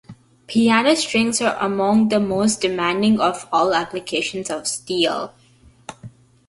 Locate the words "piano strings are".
0.47-1.55